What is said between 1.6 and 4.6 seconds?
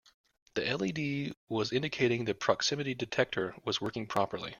indicating the proximity detector was working properly.